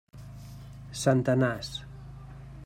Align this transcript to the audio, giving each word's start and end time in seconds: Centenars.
Centenars. 1.01 1.69